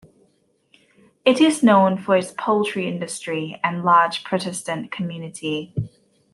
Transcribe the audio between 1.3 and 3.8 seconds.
is known for its poultry industry